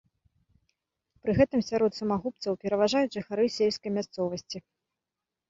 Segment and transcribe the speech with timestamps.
[1.25, 4.57] Пры гэтым сярод самагубцаў пераважаюць жыхары сельскай мясцовасці.